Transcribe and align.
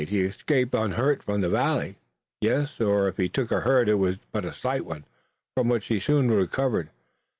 He 0.09 0.21
escaped 0.21 0.73
unhurt 0.73 1.21
from 1.21 1.41
the 1.41 1.49
Valley?" 1.49 1.99
"Yes, 2.39 2.81
or 2.81 3.07
if 3.07 3.17
he 3.17 3.29
took 3.29 3.51
a 3.51 3.59
hurt 3.59 3.87
it 3.87 3.93
was 3.99 4.17
but 4.31 4.45
a 4.45 4.51
slight 4.51 4.83
one, 4.83 5.05
from 5.53 5.67
which 5.69 5.85
he 5.89 5.99
soon 5.99 6.31
recovered. 6.31 6.89